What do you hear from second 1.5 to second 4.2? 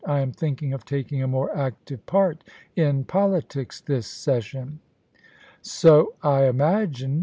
active part in politics this